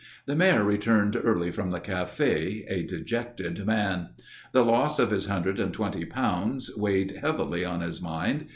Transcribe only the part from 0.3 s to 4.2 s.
mayor returned early from the café, a dejected man.